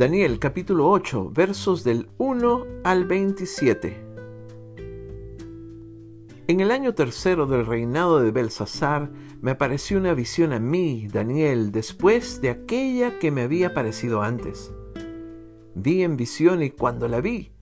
Daniel 0.00 0.38
capítulo 0.38 0.90
8 0.90 1.30
versos 1.30 1.84
del 1.84 2.08
1 2.16 2.64
al 2.84 3.04
27. 3.04 4.10
En 6.48 6.60
el 6.60 6.70
año 6.70 6.94
tercero 6.94 7.46
del 7.46 7.66
reinado 7.66 8.18
de 8.20 8.30
Belsasar 8.30 9.10
me 9.42 9.50
apareció 9.50 9.98
una 9.98 10.14
visión 10.14 10.52
a 10.54 10.58
mí, 10.58 11.06
Daniel, 11.06 11.70
después 11.70 12.40
de 12.40 12.50
aquella 12.50 13.18
que 13.18 13.30
me 13.30 13.42
había 13.42 13.68
aparecido 13.68 14.22
antes. 14.22 14.72
Vi 15.74 16.02
en 16.02 16.16
visión 16.16 16.62
y 16.62 16.70
cuando 16.70 17.06
la 17.06 17.20
vi, 17.20 17.52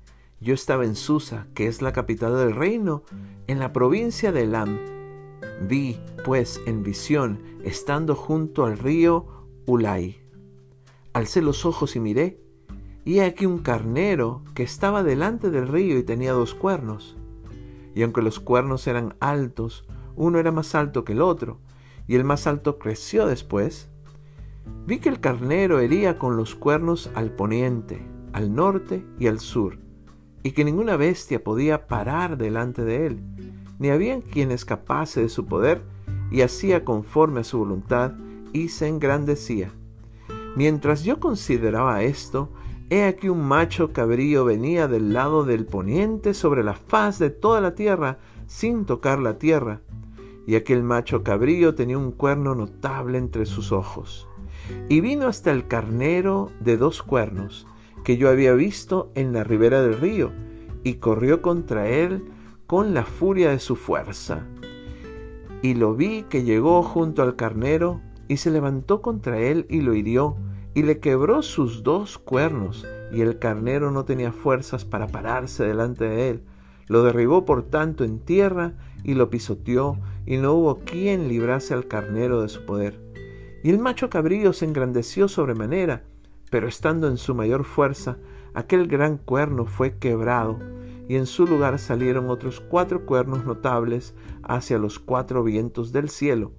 yo 0.41 0.55
estaba 0.55 0.85
en 0.85 0.95
Susa, 0.95 1.47
que 1.55 1.67
es 1.67 1.83
la 1.83 1.93
capital 1.93 2.37
del 2.37 2.55
reino, 2.55 3.03
en 3.47 3.59
la 3.59 3.73
provincia 3.73 4.33
de 4.33 4.45
Elam. 4.45 4.79
Vi, 5.69 5.99
pues, 6.25 6.61
en 6.67 6.83
visión, 6.83 7.41
estando 7.65 8.15
junto 8.15 8.65
al 8.65 8.79
río 8.79 9.27
Ulai 9.67 10.21
Alcé 11.13 11.43
los 11.43 11.67
ojos 11.67 11.97
y 11.97 12.01
miré, 12.01 12.41
y 13.05 13.21
aquí 13.21 13.47
un 13.47 13.59
carnero 13.59 14.43
que 14.55 14.63
estaba 14.63 15.03
delante 15.03 15.51
del 15.51 15.67
río 15.67 15.99
y 15.99 16.05
tenía 16.05 16.33
dos 16.33 16.55
cuernos. 16.55 17.17
Y 17.95 18.03
aunque 18.03 18.23
los 18.23 18.39
cuernos 18.39 18.87
eran 18.87 19.17
altos, 19.19 19.85
uno 20.15 20.39
era 20.39 20.53
más 20.53 20.75
alto 20.75 21.05
que 21.05 21.15
el 21.15 21.23
otro, 21.23 21.59
y 22.07 22.15
el 22.15 22.23
más 22.23 22.47
alto 22.47 22.79
creció 22.79 23.27
después. 23.27 23.89
Vi 24.87 25.01
que 25.01 25.09
el 25.09 25.21
carnero 25.21 25.81
hería 25.81 26.19
con 26.19 26.37
los 26.37 26.55
cuernos 26.55 27.11
al 27.15 27.33
poniente, 27.33 28.07
al 28.33 28.55
norte 28.55 29.05
y 29.19 29.27
al 29.27 29.41
sur, 29.41 29.79
y 30.49 30.53
que 30.53 30.65
ninguna 30.65 30.97
bestia 30.97 31.45
podía 31.45 31.87
parar 31.87 32.39
delante 32.39 32.83
de 32.83 33.05
él, 33.05 33.21
ni 33.79 33.91
había 33.91 34.19
quien 34.23 34.51
escapase 34.51 35.21
de 35.21 35.29
su 35.29 35.45
poder, 35.45 35.83
y 36.31 36.41
hacía 36.41 36.87
conforme 36.87 37.41
a 37.41 37.45
su 37.45 37.59
voluntad, 37.59 38.15
y 38.55 38.69
se 38.71 38.89
engrandecía. 38.89 39.71
Mientras 40.57 41.05
yo 41.05 41.21
consideraba 41.21 42.03
esto, 42.03 42.49
he 42.89 43.05
aquí 43.05 43.29
un 43.29 43.47
macho 43.47 43.93
cabrío 43.93 44.47
venía 44.47 44.89
del 44.89 45.13
lado 45.13 45.45
del 45.45 45.67
poniente 45.67 46.33
sobre 46.33 46.65
la 46.65 46.73
faz 46.73 47.19
de 47.19 47.29
toda 47.29 47.61
la 47.61 47.75
tierra, 47.75 48.17
sin 48.47 48.87
tocar 48.87 49.19
la 49.19 49.37
tierra. 49.37 49.83
Y 50.47 50.55
aquel 50.55 50.83
macho 50.83 51.25
cabrío 51.25 51.75
tenía 51.75 51.99
un 51.99 52.11
cuerno 52.11 52.55
notable 52.55 53.19
entre 53.19 53.45
sus 53.45 53.71
ojos. 53.71 54.27
Y 54.89 55.03
vino 55.03 55.27
hasta 55.27 55.51
el 55.51 55.69
carnero 55.69 56.51
de 56.61 56.79
dos 56.79 57.03
cuernos, 57.03 57.67
que 58.05 58.17
yo 58.17 58.29
había 58.29 58.55
visto 58.55 59.11
en 59.15 59.33
la 59.33 59.45
ribera 59.45 59.83
del 59.83 59.99
río, 59.99 60.33
y 60.85 60.95
corrió 60.95 61.43
contra 61.43 61.89
él 61.89 62.25
con 62.67 62.95
la 62.95 63.05
furia 63.05 63.51
de 63.51 63.59
su 63.59 63.77
fuerza. 63.77 64.47
Y 65.63 65.75
lo 65.75 65.95
vi 65.95 66.25
que 66.25 66.45
llegó 66.45 66.83
junto 66.83 67.23
al 67.23 67.37
carnero, 67.37 68.01
y 68.29 68.37
se 68.37 68.51
levantó 68.51 69.03
contra 69.03 69.41
él 69.41 69.67
y 69.69 69.81
lo 69.81 69.95
hirió, 69.95 70.37
y 70.75 70.83
le 70.83 71.01
quebró 71.01 71.43
sus 71.43 71.83
dos 71.83 72.19
cuernos, 72.19 72.87
y 73.11 73.23
el 73.23 73.39
carnero 73.39 73.91
no 73.91 74.05
tenía 74.05 74.33
fuerzas 74.33 74.85
para 74.85 75.09
pararse 75.09 75.65
delante 75.65 76.05
de 76.05 76.31
él. 76.31 76.43
Lo 76.87 77.03
derribó 77.03 77.45
por 77.45 77.65
tanto 77.65 78.05
en 78.05 78.21
tierra 78.21 78.75
y 79.03 79.15
lo 79.15 79.31
pisoteó, 79.31 79.99
y 80.27 80.37
no 80.37 80.53
hubo 80.53 80.81
quien 80.81 81.29
librase 81.29 81.75
al 81.75 81.89
carnero 81.89 82.43
de 82.43 82.49
su 82.49 82.65
poder. 82.65 83.01
Y 83.65 83.71
el 83.71 83.79
macho 83.79 84.09
cabrío 84.09 84.53
se 84.53 84.67
engrandeció 84.67 85.27
sobremanera, 85.27 86.05
pero 86.51 86.69
estando 86.69 87.09
en 87.09 87.17
su 87.17 87.35
mayor 87.35 87.65
fuerza, 87.65 88.19
aquel 88.55 88.87
gran 88.89 89.19
cuerno 89.19 89.67
fue 89.67 89.99
quebrado, 89.99 90.59
y 91.09 91.17
en 91.17 91.27
su 91.27 91.47
lugar 91.47 91.79
salieron 91.79 92.29
otros 92.29 92.61
cuatro 92.61 93.07
cuernos 93.07 93.45
notables 93.45 94.15
hacia 94.43 94.79
los 94.79 94.99
cuatro 94.99 95.43
vientos 95.43 95.93
del 95.93 96.09
cielo. 96.11 96.53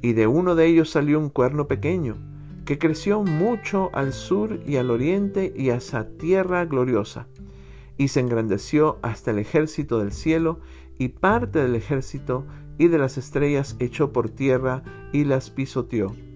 Y 0.00 0.12
de 0.12 0.26
uno 0.26 0.54
de 0.54 0.66
ellos 0.66 0.90
salió 0.90 1.18
un 1.18 1.28
cuerno 1.28 1.66
pequeño, 1.68 2.16
que 2.64 2.78
creció 2.78 3.22
mucho 3.22 3.90
al 3.94 4.12
sur 4.12 4.60
y 4.66 4.76
al 4.76 4.90
oriente 4.90 5.52
y 5.56 5.70
hacia 5.70 6.16
tierra 6.18 6.64
gloriosa, 6.64 7.26
y 7.96 8.08
se 8.08 8.20
engrandeció 8.20 8.98
hasta 9.02 9.30
el 9.30 9.38
ejército 9.38 9.98
del 9.98 10.12
cielo, 10.12 10.60
y 10.98 11.08
parte 11.08 11.60
del 11.60 11.74
ejército 11.74 12.44
y 12.76 12.88
de 12.88 12.98
las 12.98 13.18
estrellas 13.18 13.76
echó 13.78 14.12
por 14.12 14.30
tierra 14.30 14.82
y 15.12 15.24
las 15.24 15.50
pisoteó. 15.50 16.27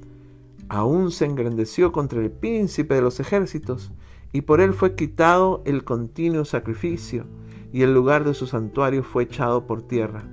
Aún 0.73 1.11
se 1.11 1.27
engrandeció 1.27 1.93
contra 1.93 2.19
el 2.19 2.31
príncipe 2.31 2.95
de 2.95 3.03
los 3.03 3.21
ejércitos, 3.21 3.93
y 4.33 4.41
por 4.41 4.63
él 4.63 4.73
fue 4.73 4.95
quitado 4.95 5.61
el 5.67 5.85
continuo 5.85 6.47
sacrificio, 6.47 7.27
y 7.75 7.83
el 7.83 7.93
lugar 7.93 8.25
de 8.25 8.33
su 8.33 8.47
santuario 8.47 9.03
fue 9.03 9.25
echado 9.25 9.67
por 9.67 9.83
tierra. 9.83 10.25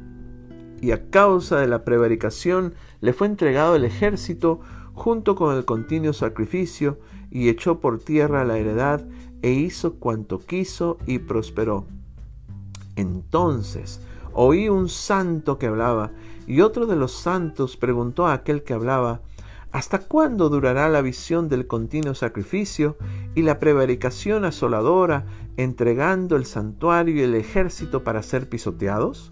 Y 0.80 0.92
a 0.92 1.10
causa 1.10 1.60
de 1.60 1.68
la 1.68 1.84
prevaricación 1.84 2.74
le 3.02 3.12
fue 3.12 3.28
entregado 3.28 3.76
el 3.76 3.84
ejército 3.84 4.62
junto 4.94 5.36
con 5.36 5.58
el 5.58 5.66
continuo 5.66 6.14
sacrificio, 6.14 7.00
y 7.30 7.50
echó 7.50 7.82
por 7.82 8.00
tierra 8.00 8.46
la 8.46 8.58
heredad, 8.58 9.06
e 9.42 9.52
hizo 9.52 9.96
cuanto 9.96 10.40
quiso 10.40 11.00
y 11.06 11.20
prosperó. 11.20 11.86
Entonces 12.96 14.00
oí 14.32 14.70
un 14.70 14.88
santo 14.88 15.58
que 15.58 15.68
hablaba, 15.68 16.12
y 16.48 16.62
otro 16.62 16.86
de 16.86 16.96
los 16.96 17.12
santos 17.12 17.76
preguntó 17.76 18.26
a 18.26 18.32
aquel 18.32 18.64
que 18.64 18.74
hablaba, 18.74 19.20
¿Hasta 19.72 20.00
cuándo 20.00 20.50
durará 20.50 20.90
la 20.90 21.02
visión 21.02 21.48
del 21.48 21.68
continuo 21.68 22.16
sacrificio 22.16 22.98
y 23.36 23.44
la 23.44 23.60
prevaricación 23.60 24.46
asoladora, 24.46 25.26
entregando 25.58 26.36
el 26.36 26.46
santuario 26.46 27.16
y 27.16 27.22
el 27.22 27.36
ejército 27.36 28.04
para 28.04 28.24
ser 28.24 28.50
pisoteados? 28.50 29.32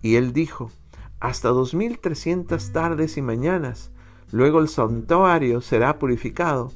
Y 0.00 0.14
él 0.14 0.32
dijo, 0.32 0.70
hasta 1.18 1.48
dos 1.48 1.74
mil 1.74 1.98
trescientas 1.98 2.72
tardes 2.72 3.16
y 3.16 3.22
mañanas, 3.22 3.90
Luego 4.30 4.58
el 4.60 4.68
santuario 4.68 5.60
será 5.60 5.98
purificado. 5.98 6.70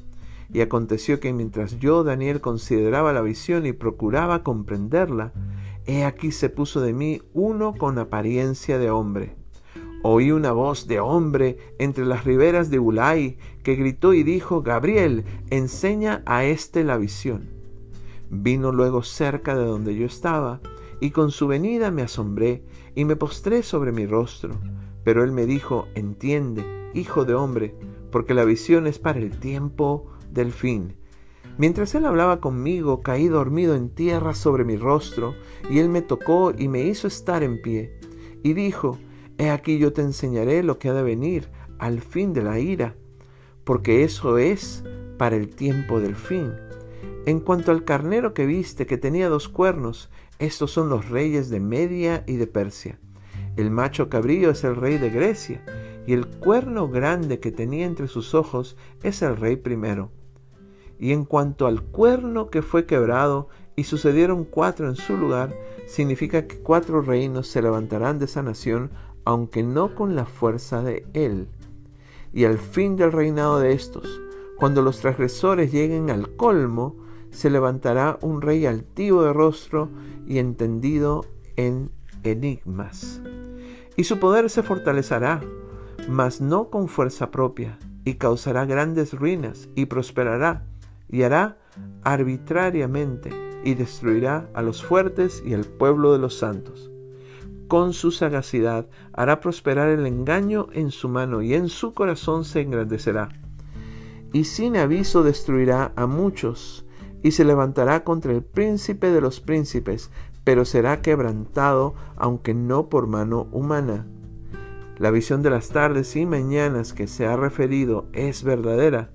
Y 0.51 0.61
aconteció 0.61 1.19
que 1.19 1.33
mientras 1.33 1.79
yo, 1.79 2.03
Daniel, 2.03 2.41
consideraba 2.41 3.13
la 3.13 3.21
visión 3.21 3.65
y 3.65 3.73
procuraba 3.73 4.43
comprenderla, 4.43 5.31
he 5.85 6.05
aquí 6.05 6.31
se 6.31 6.49
puso 6.49 6.81
de 6.81 6.93
mí 6.93 7.21
uno 7.33 7.73
con 7.75 7.97
apariencia 7.97 8.77
de 8.77 8.89
hombre. 8.89 9.35
Oí 10.05 10.31
una 10.31 10.51
voz 10.51 10.85
de 10.85 10.99
hombre 10.99 11.57
entre 11.79 12.05
las 12.05 12.25
riberas 12.25 12.69
de 12.69 12.77
Ulai 12.77 13.37
que 13.63 13.75
gritó 13.75 14.13
y 14.13 14.23
dijo, 14.23 14.61
Gabriel, 14.61 15.23
enseña 15.49 16.21
a 16.25 16.43
éste 16.43 16.83
la 16.83 16.97
visión. 16.97 17.49
Vino 18.29 18.73
luego 18.73 19.01
cerca 19.01 19.55
de 19.55 19.63
donde 19.63 19.95
yo 19.95 20.05
estaba, 20.05 20.59
y 20.99 21.11
con 21.11 21.31
su 21.31 21.47
venida 21.47 21.89
me 21.89 22.01
asombré 22.01 22.65
y 22.95 23.05
me 23.05 23.15
postré 23.15 23.63
sobre 23.63 23.93
mi 23.93 24.05
rostro. 24.05 24.55
Pero 25.05 25.23
él 25.23 25.31
me 25.31 25.45
dijo, 25.45 25.87
entiende, 25.95 26.65
hijo 26.93 27.23
de 27.23 27.35
hombre, 27.35 27.73
porque 28.11 28.33
la 28.33 28.43
visión 28.43 28.87
es 28.87 28.99
para 28.99 29.19
el 29.19 29.39
tiempo 29.39 30.11
del 30.29 30.51
fin. 30.51 30.95
Mientras 31.57 31.95
él 31.95 32.05
hablaba 32.05 32.41
conmigo, 32.41 33.01
caí 33.01 33.29
dormido 33.29 33.73
en 33.73 33.89
tierra 33.89 34.35
sobre 34.35 34.65
mi 34.65 34.75
rostro, 34.75 35.33
y 35.69 35.79
él 35.79 35.87
me 35.87 36.01
tocó 36.01 36.51
y 36.57 36.67
me 36.67 36.83
hizo 36.83 37.07
estar 37.07 37.41
en 37.41 37.61
pie. 37.61 37.97
Y 38.43 38.51
dijo, 38.51 38.97
He 39.37 39.49
aquí 39.49 39.77
yo 39.77 39.93
te 39.93 40.01
enseñaré 40.01 40.63
lo 40.63 40.79
que 40.79 40.89
ha 40.89 40.93
de 40.93 41.03
venir 41.03 41.49
al 41.79 42.01
fin 42.01 42.33
de 42.33 42.43
la 42.43 42.59
ira, 42.59 42.95
porque 43.63 44.03
eso 44.03 44.37
es 44.37 44.83
para 45.17 45.35
el 45.35 45.49
tiempo 45.49 45.99
del 45.99 46.15
fin. 46.15 46.53
En 47.25 47.39
cuanto 47.39 47.71
al 47.71 47.83
carnero 47.83 48.33
que 48.33 48.45
viste, 48.45 48.85
que 48.85 48.97
tenía 48.97 49.29
dos 49.29 49.47
cuernos, 49.47 50.09
estos 50.39 50.71
son 50.71 50.89
los 50.89 51.09
reyes 51.09 51.49
de 51.49 51.59
Media 51.59 52.23
y 52.27 52.35
de 52.35 52.47
Persia. 52.47 52.99
El 53.55 53.71
macho 53.71 54.09
cabrío 54.09 54.49
es 54.49 54.63
el 54.63 54.75
rey 54.75 54.97
de 54.97 55.09
Grecia, 55.09 55.63
y 56.05 56.13
el 56.13 56.27
cuerno 56.27 56.89
grande 56.89 57.39
que 57.39 57.51
tenía 57.51 57.85
entre 57.85 58.07
sus 58.07 58.33
ojos 58.33 58.75
es 59.03 59.21
el 59.21 59.37
rey 59.37 59.55
primero. 59.55 60.11
Y 60.99 61.11
en 61.11 61.23
cuanto 61.25 61.67
al 61.67 61.81
cuerno 61.81 62.49
que 62.49 62.61
fue 62.61 62.85
quebrado 62.85 63.47
y 63.75 63.85
sucedieron 63.85 64.43
cuatro 64.43 64.89
en 64.89 64.95
su 64.95 65.17
lugar, 65.17 65.55
significa 65.85 66.47
que 66.47 66.59
cuatro 66.59 67.01
reinos 67.01 67.47
se 67.47 67.61
levantarán 67.61 68.19
de 68.19 68.25
esa 68.25 68.41
nación, 68.41 68.91
aunque 69.25 69.63
no 69.63 69.95
con 69.95 70.15
la 70.15 70.25
fuerza 70.25 70.81
de 70.81 71.05
él. 71.13 71.47
Y 72.33 72.45
al 72.45 72.57
fin 72.57 72.95
del 72.95 73.11
reinado 73.11 73.59
de 73.59 73.73
estos, 73.73 74.21
cuando 74.57 74.81
los 74.81 74.99
transgresores 74.99 75.71
lleguen 75.71 76.09
al 76.09 76.35
colmo, 76.35 76.95
se 77.31 77.49
levantará 77.49 78.17
un 78.21 78.41
rey 78.41 78.65
altivo 78.65 79.23
de 79.23 79.33
rostro 79.33 79.89
y 80.27 80.39
entendido 80.39 81.25
en 81.55 81.91
enigmas. 82.23 83.21
Y 83.95 84.05
su 84.05 84.19
poder 84.19 84.49
se 84.49 84.63
fortalecerá 84.63 85.41
mas 86.07 86.41
no 86.41 86.69
con 86.69 86.87
fuerza 86.87 87.31
propia, 87.31 87.77
y 88.03 88.15
causará 88.15 88.65
grandes 88.65 89.13
ruinas, 89.13 89.69
y 89.75 89.85
prosperará, 89.85 90.65
y 91.09 91.23
hará 91.23 91.57
arbitrariamente, 92.03 93.31
y 93.63 93.75
destruirá 93.75 94.49
a 94.53 94.61
los 94.61 94.83
fuertes 94.83 95.41
y 95.45 95.53
al 95.53 95.65
pueblo 95.65 96.11
de 96.11 96.19
los 96.19 96.37
santos. 96.37 96.91
Con 97.67 97.93
su 97.93 98.11
sagacidad 98.11 98.87
hará 99.13 99.39
prosperar 99.39 99.89
el 99.89 100.05
engaño 100.05 100.67
en 100.73 100.91
su 100.91 101.09
mano, 101.09 101.41
y 101.41 101.53
en 101.53 101.69
su 101.69 101.93
corazón 101.93 102.45
se 102.45 102.61
engrandecerá. 102.61 103.29
Y 104.31 104.45
sin 104.45 104.77
aviso 104.77 105.23
destruirá 105.23 105.91
a 105.95 106.05
muchos, 106.07 106.85
y 107.23 107.31
se 107.31 107.45
levantará 107.45 108.03
contra 108.03 108.33
el 108.33 108.43
príncipe 108.43 109.11
de 109.11 109.21
los 109.21 109.39
príncipes, 109.39 110.11
pero 110.43 110.65
será 110.65 111.01
quebrantado, 111.01 111.95
aunque 112.17 112.53
no 112.53 112.89
por 112.89 113.07
mano 113.07 113.47
humana. 113.51 114.05
La 114.97 115.09
visión 115.09 115.41
de 115.41 115.49
las 115.49 115.69
tardes 115.69 116.15
y 116.15 116.25
mañanas 116.25 116.93
que 116.93 117.07
se 117.07 117.25
ha 117.25 117.35
referido 117.35 118.05
es 118.13 118.43
verdadera, 118.43 119.09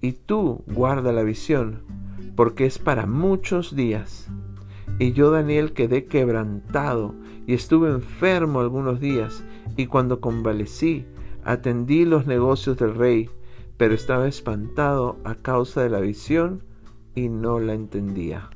y 0.00 0.12
tú 0.12 0.64
guarda 0.66 1.12
la 1.12 1.22
visión, 1.22 1.82
porque 2.36 2.66
es 2.66 2.78
para 2.78 3.06
muchos 3.06 3.74
días. 3.74 4.28
Y 4.98 5.12
yo, 5.12 5.30
Daniel, 5.30 5.72
quedé 5.72 6.06
quebrantado 6.06 7.14
y 7.46 7.54
estuve 7.54 7.88
enfermo 7.90 8.60
algunos 8.60 8.98
días, 8.98 9.44
y 9.76 9.86
cuando 9.86 10.20
convalecí, 10.20 11.06
atendí 11.44 12.04
los 12.04 12.26
negocios 12.26 12.76
del 12.78 12.94
rey, 12.94 13.30
pero 13.76 13.94
estaba 13.94 14.26
espantado 14.26 15.18
a 15.24 15.36
causa 15.36 15.82
de 15.82 15.90
la 15.90 16.00
visión 16.00 16.64
y 17.14 17.28
no 17.28 17.60
la 17.60 17.74
entendía. 17.74 18.50